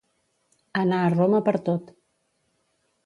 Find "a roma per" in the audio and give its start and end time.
1.07-1.55